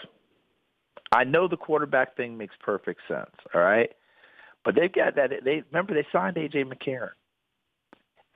[1.12, 3.92] I know the quarterback thing makes perfect sense, all right?
[4.64, 7.12] But they've got that they remember they signed AJ McCarron.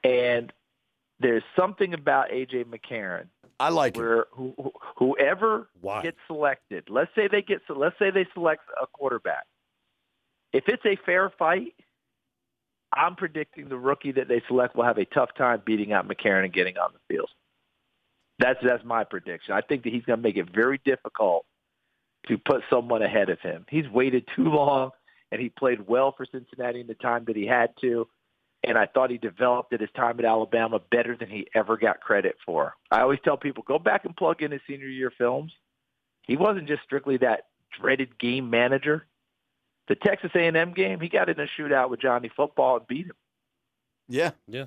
[0.03, 0.53] And
[1.19, 3.27] there's something about AJ McCarron
[3.59, 4.03] I like him.
[4.03, 6.03] where who, who- whoever Why?
[6.03, 9.47] gets selected, let's say they get so let's say they select a quarterback.
[10.53, 11.75] If it's a fair fight,
[12.93, 16.45] I'm predicting the rookie that they select will have a tough time beating out McCarron
[16.45, 17.31] and getting on the field.
[18.39, 19.55] That's that's my prediction.
[19.55, 21.45] I think that he's going to make it very difficult
[22.29, 23.67] to put someone ahead of him.
[23.69, 24.91] He's waited too long,
[25.31, 28.09] and he played well for Cincinnati in the time that he had to.
[28.63, 32.01] And I thought he developed at his time at Alabama better than he ever got
[32.01, 32.75] credit for.
[32.91, 35.53] I always tell people go back and plug in his senior year films.
[36.23, 37.45] He wasn't just strictly that
[37.81, 39.07] dreaded game manager.
[39.91, 43.17] The Texas A&M game, he got in a shootout with Johnny Football and beat him.
[44.09, 44.67] Yeah, Yeah.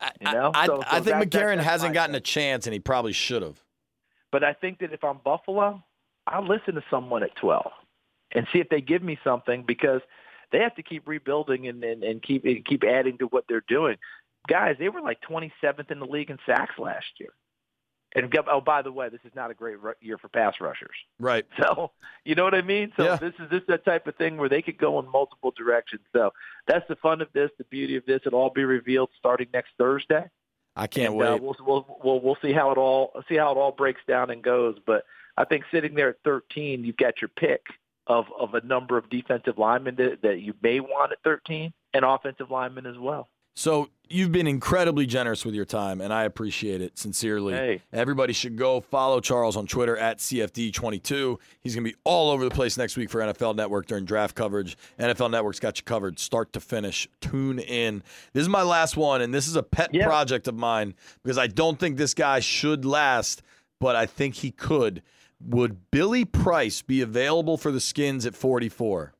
[0.00, 0.50] I, You know?
[0.52, 3.12] I, So- I think that- that- McCarron that's hasn't gotten a chance, and he probably
[3.12, 3.62] should have.
[4.32, 5.84] But I think that if I'm Buffalo,
[6.26, 7.70] I'll listen to someone at 12
[8.32, 10.00] and see if they give me something because
[10.50, 13.64] they have to keep rebuilding and, and, and keep and keep adding to what they're
[13.68, 13.98] doing.
[14.48, 17.30] Guys, they were like 27th in the league in sacks last year.
[18.14, 20.96] And oh, by the way, this is not a great year for pass rushers.
[21.20, 21.44] Right.
[21.62, 21.90] So
[22.24, 22.92] you know what I mean.
[22.96, 23.16] So Yeah.
[23.16, 26.02] this is this is that type of thing where they could go in multiple directions.
[26.12, 26.32] So
[26.66, 28.20] that's the fun of this, the beauty of this.
[28.24, 30.24] It'll all be revealed starting next Thursday.
[30.76, 31.26] I can't And, wait.
[31.28, 34.30] Uh, we'll, we'll we'll we'll see how it all see how it all breaks down
[34.30, 34.76] and goes.
[34.86, 35.04] But
[35.36, 37.62] I think sitting there at 13, you've got your pick
[38.06, 42.04] of of a number of defensive linemen that, that you may want at 13, and
[42.04, 43.28] offensive linemen as well.
[43.58, 47.54] So you've been incredibly generous with your time, and I appreciate it sincerely.
[47.54, 47.82] Hey.
[47.92, 51.38] Everybody should go follow Charles on Twitter at CFD22.
[51.60, 54.36] He's going to be all over the place next week for NFL Network during draft
[54.36, 54.78] coverage.
[55.00, 57.08] NFL Network's got you covered start to finish.
[57.20, 58.04] Tune in.
[58.32, 60.94] This is my last one, and this is a pet project of mine
[61.24, 63.42] because I don't think this guy should last,
[63.80, 65.02] but I think he could.
[65.40, 69.14] Would Billy Price be available for the Skins at 44?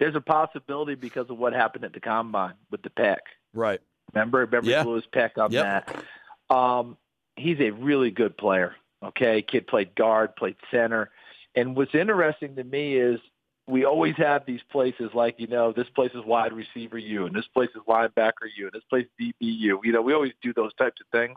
[0.00, 3.18] There's a possibility because of what happened at the combine with the pec.
[3.54, 3.80] Right.
[4.12, 4.82] Remember, remember Yeah.
[4.84, 5.64] Lewis Peck on Yep.
[5.90, 6.54] that.
[6.54, 6.96] Um,
[7.36, 8.74] he's a really good player.
[9.02, 11.10] Okay, kid played guard, played center,
[11.54, 13.20] and what's interesting to me is
[13.66, 17.34] we always have these places like you know this place is wide receiver you, and
[17.34, 19.78] this place is linebacker you, and this place is DBU.
[19.84, 21.36] You know, we always do those types of things.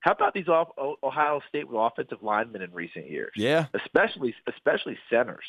[0.00, 0.68] How about these off,
[1.02, 3.32] Ohio State with offensive linemen in recent years?
[3.34, 3.66] Yeah.
[3.74, 5.44] especially especially centers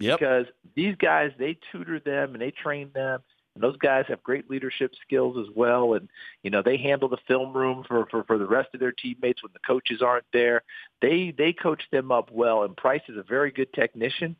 [0.00, 0.18] Yep.
[0.18, 3.22] because these guys they tutor them and they train them
[3.54, 5.94] and those guys have great leadership skills as well.
[5.94, 6.08] And
[6.42, 9.42] you know they handle the film room for for, for the rest of their teammates
[9.42, 10.62] when the coaches aren't there.
[11.00, 12.62] They they coach them up well.
[12.64, 14.36] And price is a very good technician.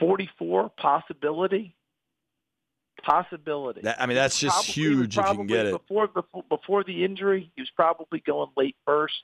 [0.00, 1.76] 44 possibility.
[3.02, 3.82] Possibility.
[3.82, 5.72] That- I mean, that's just Probably- huge if you can get it.
[5.72, 9.22] before before before the injury he was probably going late first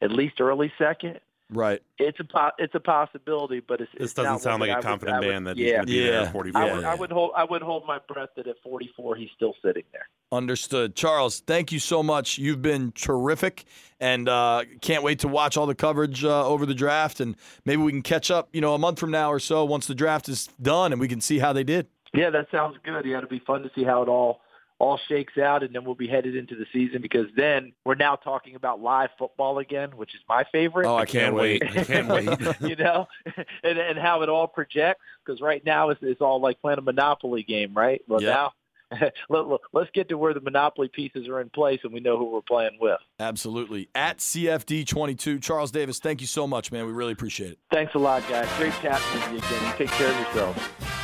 [0.00, 1.18] at least early second
[1.50, 1.80] Right.
[1.98, 4.78] it's a po- it's a possibility, but it's, This it's doesn't sound like that a
[4.78, 5.84] I confident I would- man that he's yeah.
[5.84, 6.32] be there at Yeah.
[6.32, 6.60] 44.
[6.62, 9.54] I would, I would hold I would hold my breath that at 44 he's still
[9.62, 10.08] sitting there.
[10.32, 10.96] Understood.
[10.96, 12.38] Charles, thank you so much.
[12.38, 13.64] You've been terrific
[14.00, 17.20] and uh, can't wait to watch all the coverage uh, over the draft.
[17.20, 19.86] And maybe we can catch up, you know, a month from now or so once
[19.86, 21.86] the draft is done and we can see how they did.
[22.14, 23.04] Yeah, that sounds good.
[23.04, 24.40] Yeah, it'll be fun to see how it all
[24.80, 28.16] all shakes out, and then we'll be headed into the season because then we're now
[28.16, 30.86] talking about live football again, which is my favorite.
[30.86, 31.62] Oh, I can't wait.
[31.64, 32.28] I can't wait.
[32.60, 33.06] you know,
[33.62, 36.82] and and how it all projects because right now it's, it's all like playing a
[36.82, 38.02] Monopoly game, right?
[38.08, 38.30] Well, Yeah.
[38.30, 38.52] now
[39.30, 42.26] let, let's get to where the Monopoly pieces are in place and we know who
[42.30, 42.98] we're playing with.
[43.18, 43.88] Absolutely.
[43.94, 46.84] At CFD22, Charles Davis, thank you so much, man.
[46.86, 47.58] We really appreciate it.
[47.72, 48.48] Thanks a lot, guys.
[48.58, 49.66] Great chatting with you again.
[49.66, 51.03] You take care of yourselves.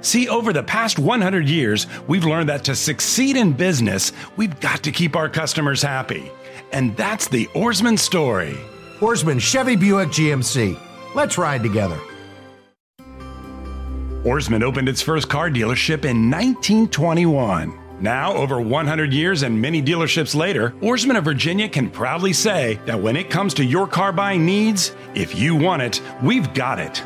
[0.00, 4.82] See, over the past 100 years, we've learned that to succeed in business, we've got
[4.84, 6.30] to keep our customers happy.
[6.72, 8.56] And that's the Ourisman story.
[9.00, 10.78] Ourisman Chevy Buick GMC.
[11.14, 11.98] Let's ride together.
[14.24, 17.78] Ourisman opened its first car dealership in 1921.
[18.00, 23.00] Now, over 100 years and many dealerships later, Ourisman of Virginia can proudly say that
[23.00, 27.02] when it comes to your car buying needs, if you want it, we've got it.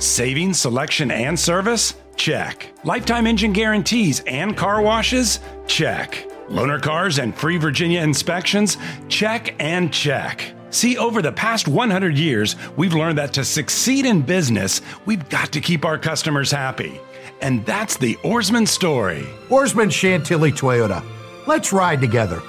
[0.00, 1.94] Saving, selection, and service?
[2.16, 2.72] Check.
[2.84, 5.40] Lifetime engine guarantees and car washes?
[5.66, 6.26] Check.
[6.48, 8.76] Loaner cars and free Virginia inspections?
[9.08, 10.52] Check and check.
[10.70, 15.52] See, over the past 100 years, we've learned that to succeed in business, we've got
[15.52, 17.00] to keep our customers happy.
[17.40, 19.22] And that's the Ourisman story.
[19.48, 21.04] Ourisman Chantilly Toyota.
[21.46, 22.42] Let's ride together.